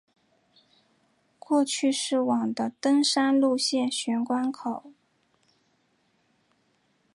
[1.37, 4.91] 过去是往的登山路线玄关口。